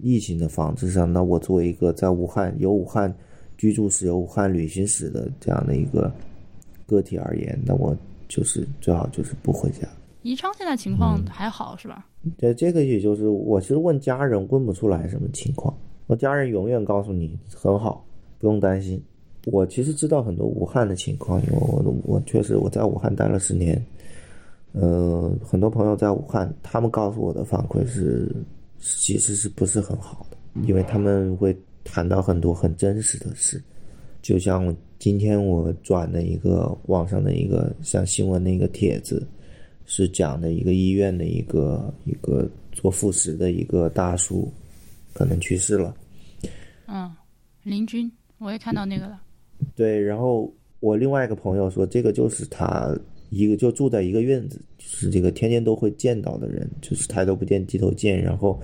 [0.01, 3.15] 疫情的防治上，那我作为一个在武汉有武汉
[3.57, 6.13] 居住史、有武汉旅行史的这样的一个
[6.89, 9.87] 个体而言，那我就是最好就是不回家。
[10.23, 12.05] 宜昌现在情况还好是吧？
[12.37, 15.73] 对，这个也就是我其实问家人问不出来什么情况，
[16.09, 18.05] 我家人永远告诉你很好，
[18.39, 19.01] 不用担心。
[19.47, 23.83] 我其实知道很多武汉的情况，因为我我确实我在武汉待了十年，
[24.73, 28.31] 呃，很多朋友在武汉，他们告诉我的反馈是
[28.79, 33.63] 其实是不是很好的，因为他们会谈到很多很真实的事，
[34.21, 39.25] 就像今天我转的一个网上的一个像新闻的一个帖子。
[39.91, 44.53] 是讲的一个医院的一个一个做副食的一个大叔，
[45.15, 45.97] 可能去世了。
[46.87, 47.11] 嗯，
[47.63, 49.21] 林军，我也看到那个了。
[49.75, 52.95] 对，然后我另外一个朋友说，这个就是他
[53.31, 58.61] 一个就住在一个院子，就是这个天天都会见到的人，就是抬头不见低头见，然后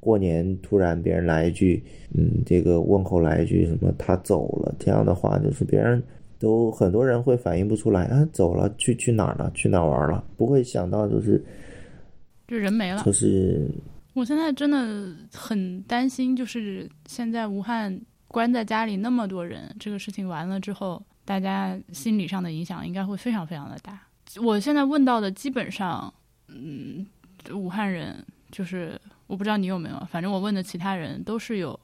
[0.00, 6.02] 过年突然别人来一句，嗯，这个问候来一句什么他走了，这样的话就是别人
[6.44, 11.42] 都很多人会反应不出来，啊，走了去去哪儿了，去哪儿玩了，不会想到就是
[12.46, 13.02] 就人没了。
[13.02, 13.68] 就是
[14.12, 23.98] 我现在真的很担心，就是现在武汉关在家里那么多人，这个事情完了之后，大家心理上的影响应该会非常非常的大。
[24.42, 26.12] 我现在问到的基本上，
[26.48, 27.06] 嗯，
[27.52, 31.78] 武汉人就是我不知道你有没有，反正我问的其他人都是有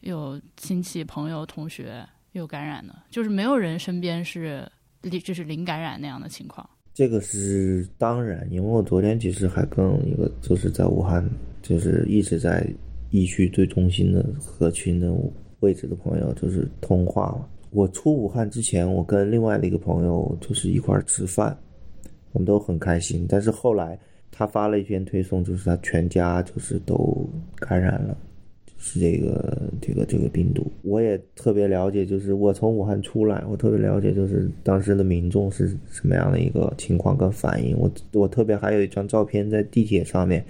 [0.00, 4.66] 有亲戚、朋友、同学有感染的，就是没有人身边是
[5.02, 6.68] 零就是零感染那样的情况。
[6.92, 11.24] 这个是当然，因为我昨天其实还跟一个就是在武汉，
[11.62, 12.66] 就是一直在
[13.10, 15.12] 疫区最中心的核群的
[15.60, 17.48] 位置的朋友，就是通话了。
[17.70, 21.56] 我出武汉之前，我跟另外的一个朋友就是一块儿吃饭，
[22.32, 23.24] 我们都很开心。
[23.28, 23.98] 但是后来
[24.30, 28.16] 他发了一篇推送，就是他全家就是都感染了。
[28.82, 32.06] 是这个这个这个病毒，我也特别了解。
[32.06, 37.78] 就是我从武汉出来，我特别了解，就是当时的民众是什么样的一个情况跟反应。
[37.78, 40.42] 我我特别还有一张照片在地铁上面，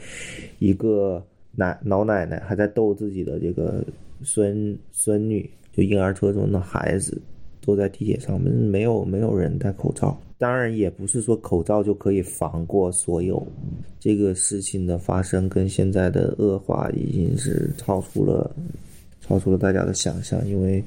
[0.60, 1.20] 一个
[1.56, 3.84] 奶老奶奶还在逗自己的这个
[4.22, 7.20] 孙孙女，就婴儿车中的孩子，
[7.60, 10.18] 都在地铁上面，没有没有人戴口罩。
[10.38, 13.46] 当然，也不是说口罩就可以防过所有。
[13.98, 18.50] 这个事情的发生跟现在的恶化已经是超出了，
[19.20, 20.46] 超出了大家的想象。
[20.48, 20.82] 因为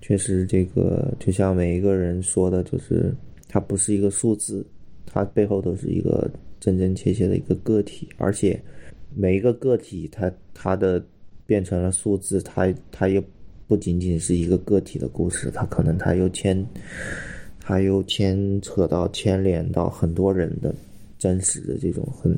[0.00, 3.12] 确实，这个就像每一个人说的，就是
[3.48, 4.64] 它不是一个数字，
[5.04, 8.08] 它背后都是一个真真切切的一个个体。
[8.18, 8.60] 而且
[9.16, 11.04] 每一个个体，它它的
[11.44, 13.20] 变成了数字，它它也
[13.66, 16.66] 不仅仅是一个个体的故事，它可能它又牵。
[17.68, 20.72] 还有牵扯到牵连到很多人的
[21.18, 22.32] 真实的这种很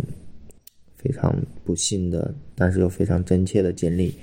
[0.97, 1.37] 非常
[1.67, 4.15] 不幸的，但是又非常真切的经历，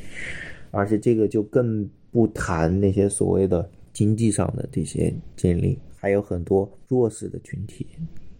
[0.71, 7.85] 而且这个就更不谈那些所谓的经济上的这些经历，还有很多弱势的群体，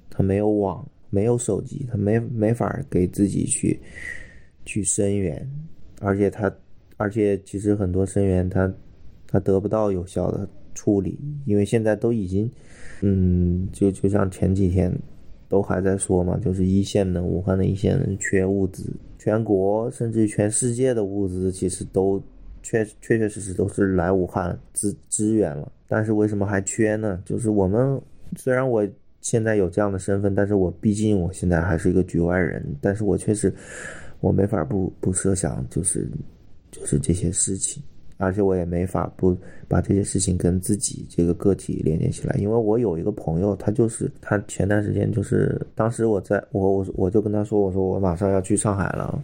[0.09, 3.79] 他没有网，没有手机，他没没法给自己去
[4.65, 5.47] 去声援，
[5.99, 6.51] 而且他，
[6.97, 8.73] 而且其实很多生源他
[9.27, 10.47] 他得不到有效的。
[10.77, 12.51] 处理，因为现在都已经，
[12.99, 14.93] 嗯，就就像前几天，
[15.47, 18.83] 都还在说嘛，就是一线的武汉的一线人缺物资，
[19.17, 22.21] 全国甚至全世界的物资其实都
[22.61, 27.21] 确确确实实都是来武汉支支援了，但是为什么还缺呢？
[27.23, 27.97] 就是我们
[28.35, 28.85] 虽然我
[29.21, 33.51] 现在有这样的身份，但是我毕竟我现在还是一个局外人，但是我确实
[34.19, 36.05] 我没法不不设想，就是
[36.75, 37.81] 就是这些事情。
[38.17, 49.21] 而且我也没法不把这些事情跟自己这个个体连接起来，因为我有一个朋友，他就是他前段时间就是当时我在我我我就跟他说，我说我马上要去上海了，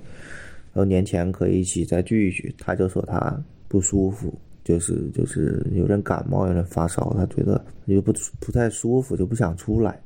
[0.73, 8.11] 然后年前可以一起再聚一聚，他就说他不舒服，就是就是有点感冒，有点发烧，他觉得又不
[8.41, 9.97] 不太舒服，就不想出来，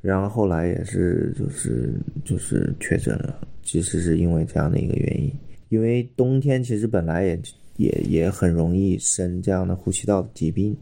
[0.00, 1.92] 然后后来也是就是
[2.24, 5.32] 就是确诊了，其实是因为这样的一个原因，
[5.68, 7.40] 因为冬天其实本来也。
[7.78, 10.76] 也也很容易生这样的呼吸道疾病，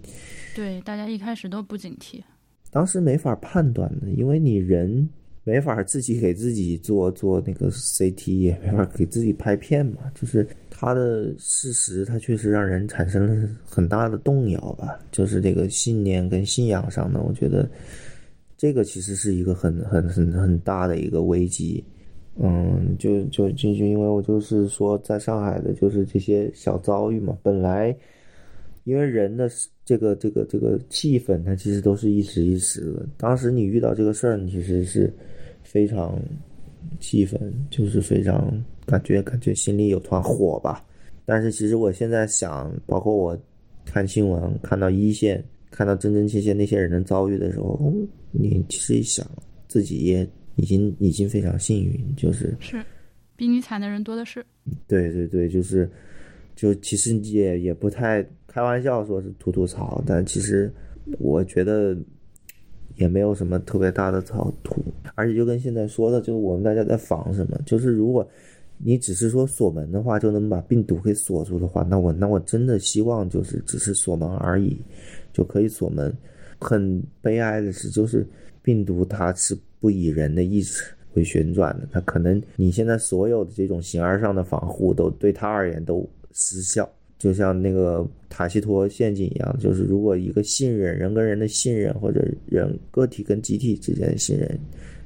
[0.55, 2.23] 对，大家一开始都不警惕，
[2.71, 5.07] 当时没法判断的，因为你人
[5.45, 17.69] 没法自己给自己做做那个 CT，也没法给自己拍片嘛，就是它的事实，它确实让人产生了很大的动摇吧，就是这个信念跟信仰上的，我觉得
[18.57, 21.85] 这个其实是一个很很很很大的一个危机。
[22.39, 27.35] 嗯，就就就就因为我就是说，在上海的就是这些小遭遇嘛。
[27.43, 27.97] 本来，
[28.85, 29.49] 因为人的
[29.87, 33.07] 这个这个这个气氛，它其实都是一时一时的。
[33.17, 35.11] 当时你遇到这个事儿，你其实是
[35.63, 36.21] 非常
[37.01, 38.53] 气愤，就是非常
[38.85, 40.85] 感觉感觉心里有团火吧。
[41.25, 43.39] 但是其实我现在想，包括我
[43.87, 47.95] 看新闻，看到一线，看到真真切切那些人的遭遇的时候，
[48.31, 49.27] 你其实一想，
[49.69, 50.29] 自己也。
[50.57, 52.83] 已经已经非常幸运，就是是，
[53.37, 54.45] 比你惨的人多的是。
[54.89, 55.89] 对对对，就是，
[56.55, 60.73] 就其实也也不太开玩笑说是吐吐槽，但其实
[61.19, 61.97] 我觉得
[62.97, 64.83] 也没有什么特别大的槽吐，
[65.15, 68.27] 而且就跟现在说的，就是我们大家在防什么，就是如果
[68.79, 74.77] 你只是说锁门的话就能把病毒给锁住的话，那我那我真的希望就是只是锁门而已
[75.33, 76.13] 就可以锁门。
[76.59, 78.27] 很悲哀的是，就是
[78.63, 79.55] 病毒它是。
[79.87, 80.83] 不以人的意志
[81.15, 94.59] 为旋转的，他可能你现在所有的这种形而上的防护都对他而言都失效，就像那个塔西佗陷阱一样，就是如果一个信任人跟人的信任或者人个体跟集体之间的信任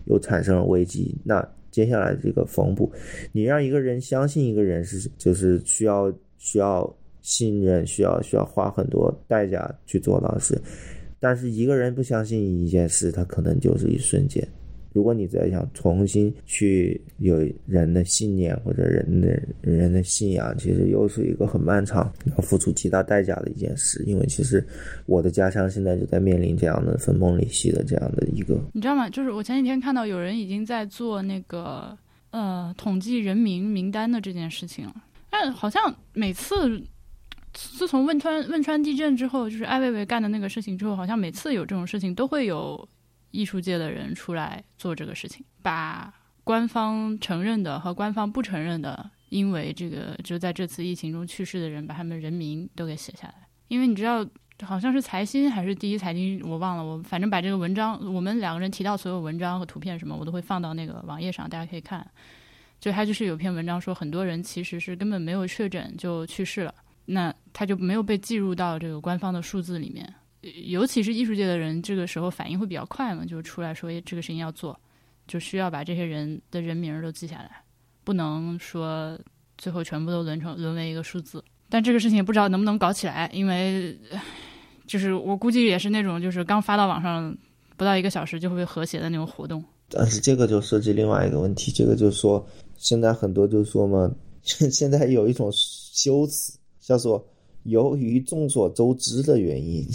[0.07, 2.91] 又产生了危机，那接下来这个缝补，
[3.33, 6.91] 你让一个人相信一个人是就是需要需要
[7.21, 10.59] 信任，需要需要花很多代价去做到的事，
[11.21, 14.43] 但是一个人不相信一件事，他可能就是一瞬间。
[14.93, 24.03] 如果你再想重新去有人的信念或者人的人的信仰，其实又是一个很漫长、要付出极大代价的一件事。
[24.05, 24.67] 因为其实
[25.07, 28.61] 我的家乡现在就在面临这样的分崩离析的这样的一个。
[28.73, 29.09] 你知道吗？
[29.09, 31.97] 就是我前几天看到有人已经在做那个
[32.31, 34.95] 呃统计人民名单的这件事情了，
[35.31, 36.83] 但好像每次
[37.53, 42.89] 自从汶川汶川地震之后，就是艾薇薇干的那个事情之后，好像每次有这种事情都会有。
[43.31, 46.13] 艺术界的人出来做这个事情，把
[46.43, 53.35] 官方承认的和官方不承认的，因为这个就在这次疫情中去世的人，把他们人名都给写下来。
[53.69, 54.27] 因为你知道，
[54.63, 56.85] 好像是财新还是第一财经，我忘了。
[56.85, 62.05] 我反正把这个文章，我们两个人提到所有文章和图片什么，我都会放到那个网页上，大家可以看。
[62.81, 66.75] 就他就是有篇文章说，很多人其实是根本没有确诊就去世了，
[67.07, 70.13] 那他就没有被计入到这个官方的数字里面。
[70.65, 74.79] 尤其是艺术界的人，这个时候反应会比较快嘛，就出来说这个事情要做，
[75.27, 77.63] 就需要把这些人的人名都记下来，
[78.05, 79.19] 不能说
[79.59, 81.45] 最后全部都沦成沦为一个数字。
[81.69, 83.97] 但这个事情也不知道能不能搞起来，因为
[84.87, 87.37] 就是我估计也是那种就是刚发到网上
[87.77, 89.63] 不到一个小时就会被和谐的那种活动。
[89.91, 92.45] 但是这个就涉及另外一个问题，这个就是说
[92.79, 94.11] 现在很多就是说嘛，
[94.43, 97.25] 现在有一种修辞叫做
[97.65, 99.87] 由于众所周知的原因。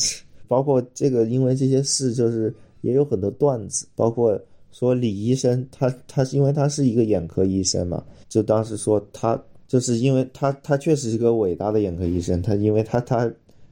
[0.48, 3.88] 包括这个，因为这些事，就是也有很多段子。
[3.96, 4.40] 包括
[4.72, 13.32] 说李医生，他他是因为他是一个眼科医生嘛，就当时说他就是因为他他确实是个伟大的眼科医生，他因为他他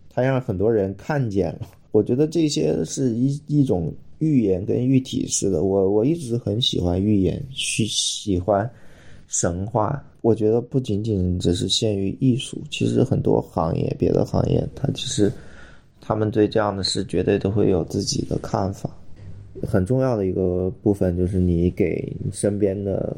[0.10, 1.68] 他让很多人看见了。
[1.92, 5.64] 我觉得这些是一一种预言跟预体式的。
[5.64, 8.70] 我我一直很喜欢预言，去喜欢
[9.28, 10.04] 神话。
[10.22, 15.32] 我觉得不仅仅只是限于艺术，其实很多行业，别的行业，它其实。
[16.06, 18.90] 他们对这样的事绝对都会有自己的看法。
[19.66, 23.16] 很重要的一个部分就是你给身边的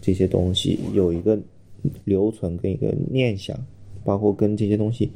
[0.00, 1.36] 这些东西有一个
[2.04, 3.58] 留存跟一个念想，
[4.04, 5.10] 包括跟这些东西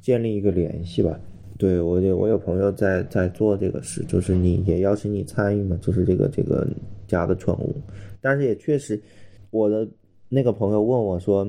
[0.00, 1.18] 建立一个联系吧。
[1.58, 6.64] 对我有我有朋友在在做这个事，就是你也邀请你参与嘛，就是这个这个
[7.08, 7.74] 家的宠物。
[8.20, 9.02] 但是也确实，
[9.50, 9.88] 我的
[10.28, 11.44] 那个朋友问我说。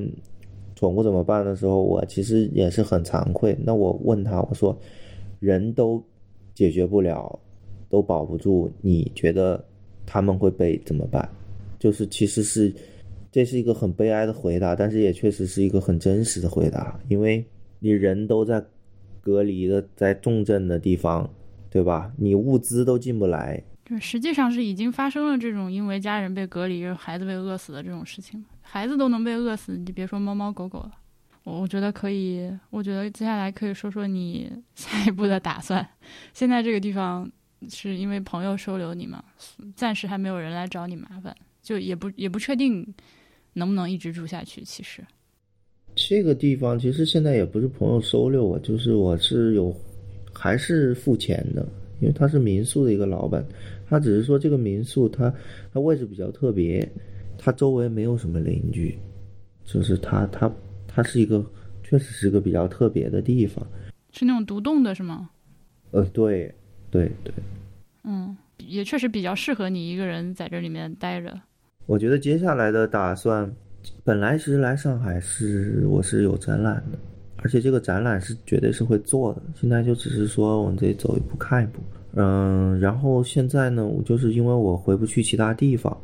[0.79, 3.53] 宠物怎么办的时候，我其实也是很惭愧。
[3.65, 4.79] 那我问他，我说，
[5.41, 6.01] 人都
[6.55, 7.37] 解决不了，
[7.89, 9.61] 都保不住，你觉得
[10.05, 11.27] 他们会被怎么办？
[11.77, 12.73] 就是其实是，
[13.29, 16.97] 这是一个很悲哀的回答，但是也确实是一个很真实的回答。
[17.09, 17.45] 因为
[17.79, 18.63] 你人都在
[19.19, 21.29] 隔离的，在重症的地方，
[21.69, 22.09] 对吧？
[22.15, 23.61] 你物资都进不来。
[23.83, 28.41] 对，实际上是已经发生了这种因为家人被隔离，孩子被饿死的这种事情。
[28.71, 30.91] 孩子都能被饿死，你就别说猫猫狗狗了。
[31.43, 35.83] 我我觉得可以，我觉得接下来可以说说你 下一步的打算。
[36.35, 37.27] 现在这个地方
[37.67, 39.23] 是因为朋友收留你嘛，
[39.75, 42.85] 暂时还没有人来找你麻烦，就也不也不确定
[43.53, 44.61] 能不能一直住下去。
[44.61, 45.03] 其实
[45.95, 49.75] 这个地方其实现在也不是朋友收留我，就是我是有
[50.31, 51.67] 还是付钱的，
[52.01, 53.43] 因为他是民宿的一个老板，
[53.89, 55.33] 他只是说这个民宿它
[55.73, 56.87] 它位置比较特别。
[57.41, 58.99] 它周围没有什么邻居，
[59.63, 60.51] 就是它它
[60.85, 61.43] 它是一个
[61.81, 63.65] 确实是个比较特别的地方，
[64.11, 65.29] 是那种独栋的是吗？
[65.91, 66.53] 呃，对，
[66.91, 67.33] 对对，
[68.03, 71.33] 嗯，也确实比较适合你一个人在这里面待着。
[71.85, 73.49] 我觉得接下来的打算，
[74.03, 76.99] 本来其实来上海是我是有展览的，
[77.37, 79.41] 而且这个展览是绝对是会做的。
[79.55, 81.79] 现在就只是说往这走一步看一步，
[82.15, 85.97] 嗯，然后现在呢，我就是因为我回不去其他地方。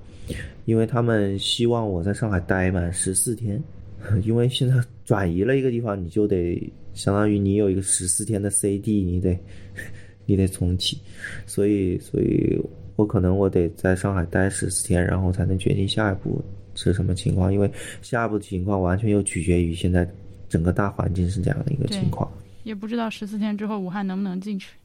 [0.65, 3.61] 因为他们希望我在上海待满十四天，
[4.23, 6.61] 因为现在转移了一个地方，你就得
[6.93, 9.37] 相当于你有一个十四天的 CD，你得
[10.25, 10.99] 你得重启，
[11.45, 12.59] 所以所以
[12.95, 17.69] 我可能我得在上海待十四天，然后才能决定下一步是什么情况，因为
[18.01, 20.09] 下一步情况完全又取决于现在
[20.49, 22.27] 整个大环境是这样的一个情况，
[22.63, 24.75] 也不知道十四天之后武汉能不能进去，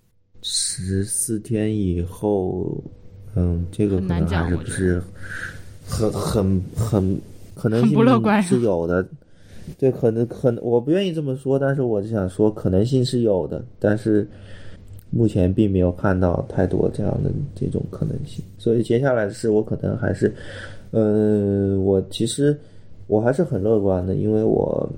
[0.42, 2.83] 十四天以后。
[3.34, 5.02] 嗯，这个可能还是不是
[5.86, 7.20] 很很很
[7.54, 9.06] 可能性是有的，
[9.78, 14.26] 对，可能可能我不愿意这么说，但是我就想说可能性是有的，但是
[15.10, 20.34] 目前并没有看到太多这样的这种可能性，所以接下来的事我可能还是，
[20.92, 22.57] 嗯，我其实
[23.07, 24.88] 我还是很乐观的，因为我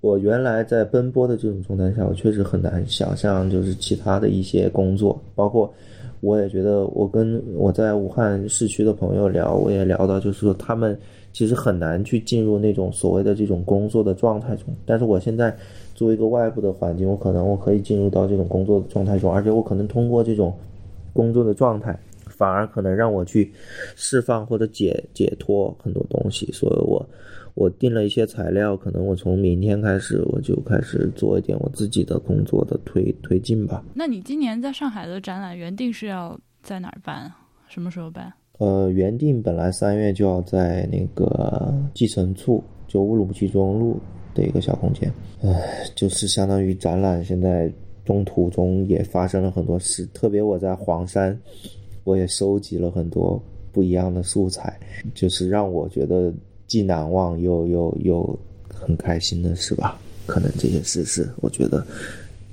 [0.00, 5.72] 我原来在奔波的这种状态下，我确实很难想象，就是其他的一些工作，包括
[6.24, 10.98] 我也觉得，我跟我在武汉市区的朋友聊，我也聊到，就是说他们
[11.32, 14.66] 其实很难去进入那种所谓的这种工作的状态中。
[14.86, 15.54] 但是我现在
[15.94, 20.52] 作为一个外部的环境，我可能我可以进入到这种工作的状态中，而且我可能通过这种
[21.12, 23.52] 工作的状态，反而可能让我去
[23.94, 27.04] 释放或者解解脱很多东西，所以我。
[27.54, 33.84] 我定了一些材料，可能我从明天开始我就开始做一点我自己的工作的推推进吧。
[33.94, 37.30] 那你今年在上海的展览原定是要在哪儿办？
[37.68, 38.32] 什么时候办？
[38.58, 44.00] 呃，原定本来三月就要在那个寄存处，就乌鲁木齐中路
[44.34, 45.08] 的一个小空间。
[45.42, 47.72] 唉，就是相当于展览现在
[48.04, 51.38] 中途中也发生了很多事，特别我在黄山，
[52.02, 53.40] 我也收集了很多
[53.70, 54.76] 不一样的素材，
[55.14, 56.34] 就是让我觉得。
[56.66, 58.38] 既难忘又又又
[58.72, 59.98] 很开心的是吧？
[60.26, 61.84] 可能这些事是我觉得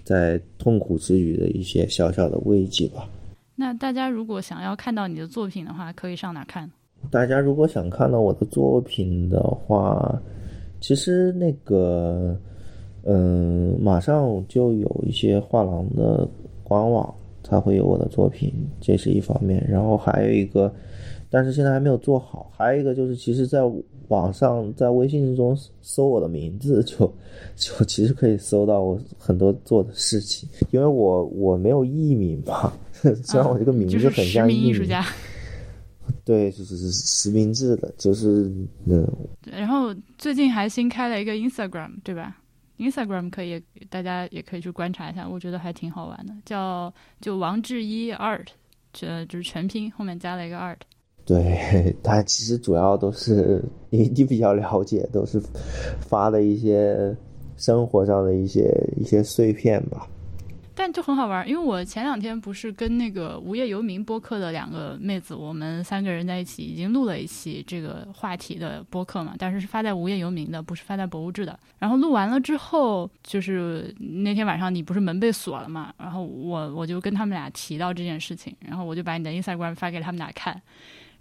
[0.04, 3.08] 在痛苦之余的一些小小的慰藉吧。
[3.56, 6.70] 那大家如果想要看到你的作品的话，可以上哪看？
[7.10, 10.22] 大家如果想看到我的作品的话，
[10.80, 12.38] 其实那个
[13.04, 16.28] 嗯，马上就有一些画廊的
[16.64, 19.66] 官网才会有我的作品，这是一方面。
[19.70, 20.74] 然后还有一个，
[21.30, 22.52] 但是现在还没有做好。
[22.56, 23.62] 还有一个就是，其实，在
[24.12, 26.98] 网上在微信中搜我的名字， 就
[27.56, 32.74] 就其实可以搜到我很多做的事情，因为我我没有艺名嘛，
[33.24, 34.86] 虽然我这个名字很像艺名，
[36.26, 38.52] 对，就是是实名制的，就是
[38.86, 39.08] 嗯。
[39.50, 42.38] 然后最近还新开了一个 Instagram，对吧
[42.80, 48.48] ？Instagram 可以大家也可以去观察一下，我觉得还挺好玩的，叫就王志一 Art，
[48.92, 50.80] 这就是全拼后面加了一个 Art。
[51.26, 55.42] 对 他其实主要都是你你比较了解，都是
[56.00, 57.16] 发的一些
[57.58, 60.08] 生活上的一些一些碎片吧。
[60.74, 71.60] 但就很好玩，因为我前两天不是跟那个无业游民播客的两个妹子，我们三个人在一起已经录了一期这个话题的播客嘛，但是是发在无业游民的，不是发在博物志的。
[71.78, 80.60] 然后录完了之后，就是那天晚上你不是门被锁了嘛，然后我我就跟他们俩提到这件事情，然后我就把你的 Instagram 发给他们俩看。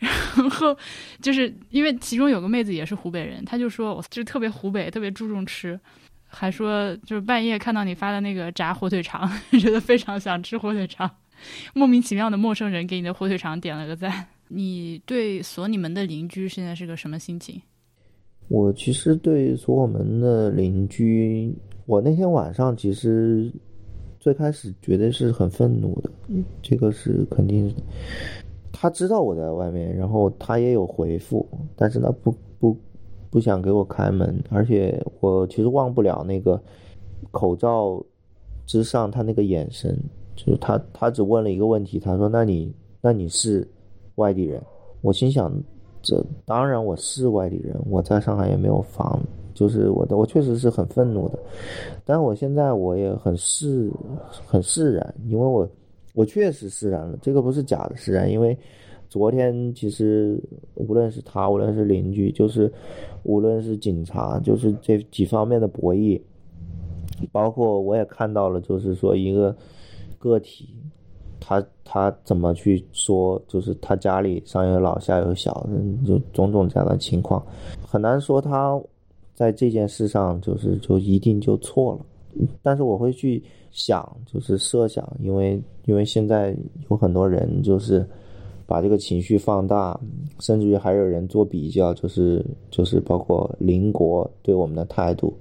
[0.00, 0.76] 然后
[1.20, 5.78] 就是因为其中有个妹子也是湖北人，她就说我就特别湖北，特别注重吃，
[6.26, 9.30] 还说就是半夜看到你发的那个炸火腿肠，
[9.60, 11.10] 觉得非常想吃火腿肠。
[11.74, 14.26] 莫名其妙的陌生人给你的火腿肠点了个赞。
[14.48, 17.60] 你对锁你门的邻居现在是个什么心情？
[18.48, 21.54] 我其实对锁我门的邻居，
[21.86, 23.48] 我那天晚上其实
[24.18, 26.10] 最开始觉得是很愤怒的，
[26.60, 27.72] 这个是肯定。
[28.72, 31.46] 他知道我在外面，然后他也有回复，
[31.76, 32.76] 但是呢，不不
[33.28, 36.60] 不想给我开门，而且我其实忘不了那个
[37.30, 38.02] 口罩
[38.66, 39.98] 之上他那个眼神，
[40.36, 43.66] 就是他他只问了一个问题，他说：“那你那你是
[44.14, 44.62] 外地人？”
[45.02, 45.52] 我心想，
[46.00, 49.20] 这当然我是外地人，我在上海也没有房，
[49.52, 51.38] 就是我的我确实是很愤怒的，
[52.04, 53.90] 但我现在我也很释
[54.46, 55.68] 很释然，因为我。
[56.14, 58.56] 我确实释然了，这个不是假的释然，因为
[59.08, 60.40] 昨天其实
[60.74, 62.72] 无论是他，无论是邻居，就是
[63.22, 66.20] 无论是警察，就是这几方面的博弈，
[67.32, 69.56] 包括我也看到了，就是说一个
[70.18, 70.68] 个体，
[71.40, 75.68] 他他怎么去说，就是他家里上有老下有小，
[76.06, 77.44] 就种种这样的情况，
[77.86, 78.80] 很难说他
[79.34, 82.46] 在这件事上就是就一定就错了。
[82.62, 86.56] 但是我会去想，就是设想，因为因为现在
[86.90, 88.04] 有很多人就是
[88.66, 89.98] 把这个情绪放大，
[90.38, 95.32] 甚至于还有人做比较，就是就是包括邻国对我们的态度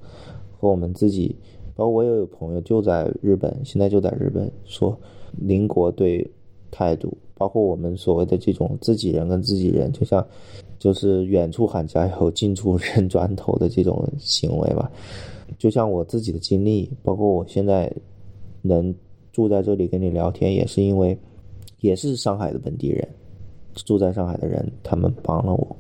[0.60, 1.36] 和我们自己，
[1.76, 4.98] 包括我也有朋友就在日本，现在就在日本说
[5.38, 6.28] 邻国对
[6.72, 10.26] 态度，包括我们所谓的这种自己人跟自己人，就像
[10.78, 14.92] 就是远处喊加油，近处 扔砖头的这种行为吧。
[15.58, 17.92] 就像我自己的经历，包括我现在
[18.62, 18.94] 能
[19.32, 21.18] 住在这里跟你聊天，也是因为
[21.80, 23.08] 也是上海的本地人，
[23.74, 25.76] 住在上海的人，他们帮了我。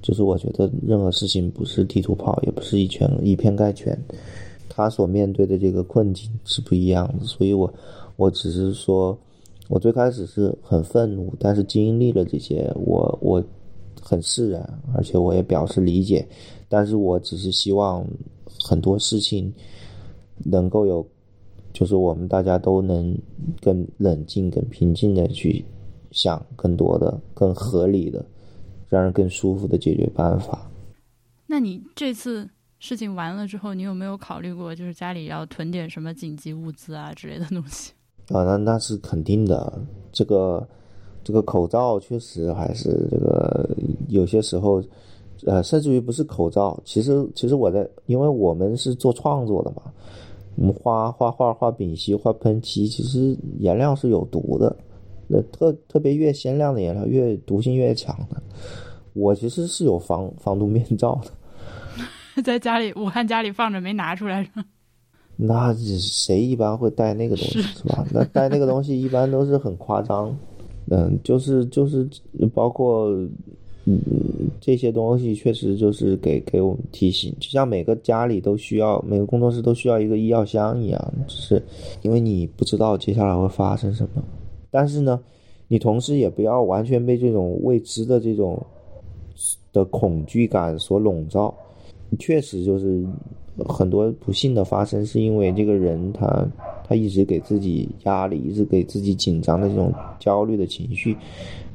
[0.00, 3.96] 就是我觉得任何事情不是地图炮，也不是一全以偏概全，
[4.68, 7.24] 他所面对的这个困境是不一样的。
[7.24, 7.72] 所以我
[8.16, 9.16] 我只是说，
[9.68, 13.42] 我最开始是很愤怒，但是经历了这些，我我
[14.00, 16.26] 很释然，而且我也表示理解。
[16.68, 18.06] 但是我只是希望。
[18.64, 19.52] 很多事情
[20.36, 21.04] 能够有，
[21.72, 23.16] 就是我们大家都能
[23.60, 25.64] 更冷静、更平静的去
[26.10, 28.24] 想更多的、更合理的、
[28.88, 30.70] 让人更舒服的解决办法。
[31.46, 32.48] 那你这次
[32.78, 37.92] 事情完了之后，你有没有考虑过，就是家里要囤点什么紧急物资啊之类的东西？
[38.28, 39.80] 啊，那那是肯定的。
[40.12, 40.66] 这个
[41.24, 43.68] 这个口罩确实还是这个
[44.08, 44.82] 有些时候，
[45.44, 49.82] 呃，甚至于不是口罩，其实其实我在，因为我们是做创作的嘛，
[50.56, 54.76] 我们画画画画丙烯画喷漆，其实颜料是有毒的。
[55.28, 58.42] 那特特别越鲜亮的颜料，越毒性越强的。
[59.14, 61.30] 我其实是有防防毒面罩的。
[62.42, 64.48] 在家里，武汉家里放着没拿出来？
[65.36, 68.06] 那谁一般会带那个东西是吧？
[68.12, 70.36] 那带那个东西一般都是很夸张，
[70.90, 72.08] 嗯，就是就是
[72.54, 73.10] 包括
[73.84, 74.00] 嗯
[74.60, 81.62] 这些东西确实就是给给我们提醒，就像每个家里都需要，每个工作室都需要一个医药箱一样，就是
[82.02, 84.22] 因为你不知道接下来会发生什么，
[84.70, 85.20] 但是呢，
[85.66, 88.64] 你同时也不要完全被这种未知的这种
[89.72, 91.52] 的恐惧感所笼罩。
[92.18, 93.02] 确实就是
[93.66, 96.46] 很多不幸的发生，是因为这个人他
[96.86, 101.16] 他一直给自己压力，一直给自己紧张的这种焦虑的情绪。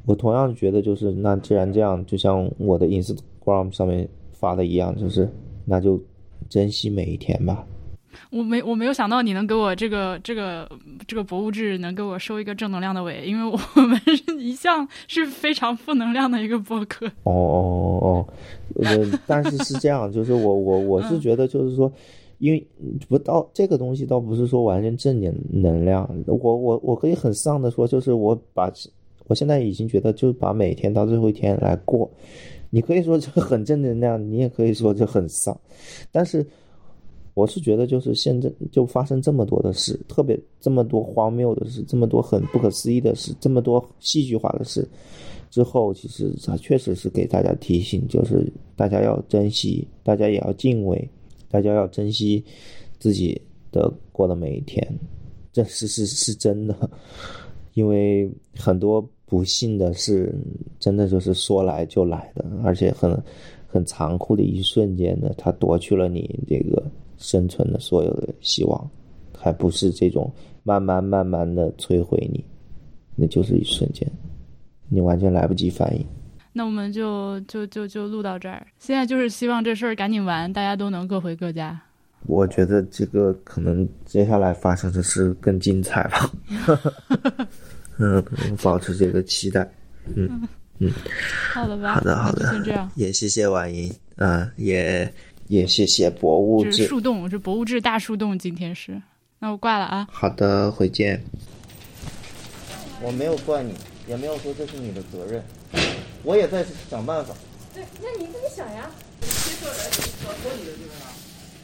[0.08, 5.30] 我同样觉得，就是那既然这样，就像我的 Instagram 上面发的一样，就是
[5.66, 6.02] 那就
[6.50, 7.64] 珍惜每一天吧。
[8.32, 10.68] 我没我没有想到你能给我这个这个
[11.06, 14.00] 这个博物志能给我收一个正能量的尾，因为我们
[14.40, 17.06] 一向是非常负能量的一个博客。
[17.24, 18.28] 哦哦哦，
[18.82, 21.92] 呃，但是是这样，就是我我我是觉得就是说，
[22.40, 22.68] 因为
[23.08, 28.72] 不到这个东西倒不是说完全正点能量，我我我可以很丧的说，就是我把
[29.28, 32.10] 我现在已经觉得就是把每天到最后一天来过，
[32.70, 35.60] 你可以说这很正能量，你也可以说这很丧，
[36.12, 36.46] 但是。
[37.34, 44.90] 我是觉得，就是现在就发生这么多的事，特别这么多荒谬的事，这么多很不可思议的事，这么多戏剧化的事，
[45.52, 51.08] 之后其实它确实是给大家提醒，就是大家要珍惜，大家也要敬畏，
[51.48, 52.44] 大家要珍惜
[52.98, 53.40] 自己
[53.72, 54.84] 的过的每一天，
[55.54, 56.90] 这是是是真的，
[57.76, 60.34] 因为很多不幸的是，
[60.80, 63.16] 真的就是说来就来的，而且很
[63.68, 66.84] 很残酷的一瞬间呢，它夺去了你这个。
[67.20, 68.92] 生存的所有的希望，
[69.36, 72.46] 还不是这种慢慢慢慢的摧毁你，
[73.16, 74.08] 那就是一瞬间，
[74.88, 76.06] 你完全来不及反应。
[76.54, 78.68] 那我们就就就就录到这儿。
[78.78, 81.82] 现在就是希望这事儿赶紧完，大家都能各回各家。
[82.28, 86.32] 我觉得这个可能接下来发生的事更精彩吧。
[88.00, 88.24] 嗯，
[88.62, 89.70] 保持这个期待。
[90.16, 90.48] 嗯
[90.80, 90.92] 嗯，
[91.54, 91.96] 好的吧。
[91.96, 92.90] 好的好的，先这样。
[92.96, 95.12] 也谢谢婉莹，嗯也。
[95.48, 98.38] 也谢谢博物志树洞，这博物志大树洞。
[98.38, 99.02] 今天是，
[99.40, 100.06] 那我挂了啊。
[100.12, 101.24] 好的，回见。
[103.02, 103.74] 我没有怪你，
[104.10, 105.42] 也没有说这是你的责任，
[106.24, 107.34] 我也在想办法。
[107.74, 108.92] 对，那你自己想呀。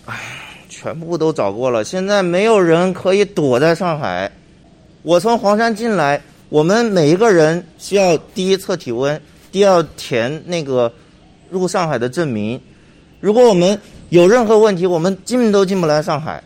[0.05, 0.15] 哎，
[0.69, 4.31] 全部都找过了，现在没有人可以躲在上海。
[5.03, 10.91] 我从黄山进来，我们每一个人需要第一测体温，第二填那个
[11.49, 12.59] 入上海的证明。
[13.19, 13.77] 如果我们
[14.09, 16.41] 有任何问题，我们进都进不来上海。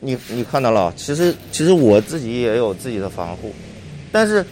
[0.00, 3.50] 你你看到了，其实其实我自己也有自己的防护，
[4.12, 4.44] 但是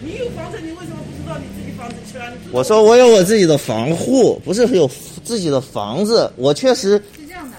[0.00, 2.32] 你有房子，你为什么不知道你自己房子去了？
[2.50, 4.90] 我说我有我自己的防护，不是有
[5.22, 6.30] 自己的房子。
[6.36, 7.00] 我确实，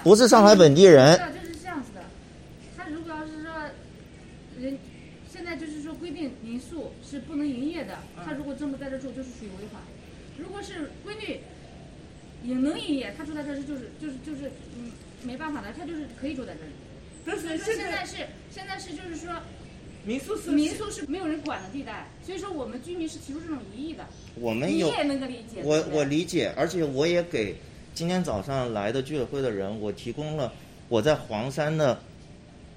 [0.02, 1.18] 不是上海本地人。
[1.18, 2.02] 就是这样子的。
[2.76, 3.50] 他如果要是说
[4.60, 4.78] 人
[5.32, 7.94] 现在就是说规定民宿是不能营业的，
[8.24, 9.80] 他如果真不在这住，就是属于违法。
[10.36, 11.40] 如果是规律。
[12.44, 14.92] 也能营业，他住在这是就是就是就是嗯
[15.22, 16.72] 没办法的，他就是可以住在这里。
[17.26, 18.16] 但是现在是
[18.50, 19.32] 现在是就是说，
[20.04, 24.06] 民宿是民宿是没有人管的地带，所以说我们居民是提出这种疑义的。
[24.34, 25.62] 我们有你也能够理解。
[25.64, 27.56] 我我理解，而且我也给
[27.94, 30.52] 今天早上来的居委会的人，我提供了
[30.90, 31.98] 我在黄山的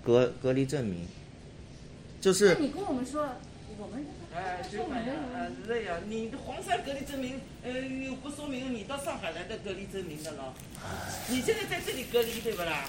[0.01, 1.05] 隔隔离证明。
[2.21, 2.53] 就是。
[2.53, 3.27] 那你跟我们说。
[4.37, 5.99] 哎，就反正啊，是这样。
[6.07, 10.53] 你黄山隔离证明，呃，又不说明你到上海来的隔离证明的了。
[11.29, 12.85] 你现在在这里隔离，对不啦？